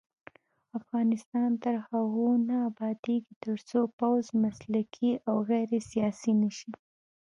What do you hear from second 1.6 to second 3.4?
تر هغو نه ابادیږي،